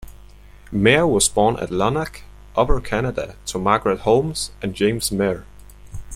Mair 0.71 1.05
was 1.05 1.29
born 1.29 1.57
at 1.59 1.69
Lanark, 1.69 2.23
Upper 2.55 2.81
Canada, 2.81 3.35
to 3.45 3.59
Margaret 3.59 3.99
Holmes 3.99 4.49
and 4.59 4.73
James 4.73 5.11
Mair. 5.11 5.45